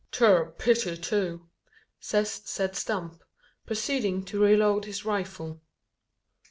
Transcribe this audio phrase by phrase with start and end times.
[0.11, 1.47] "'Tur a pity too,"
[1.99, 3.23] says Zeb Stump,
[3.67, 5.61] proceeding to reload his rifle.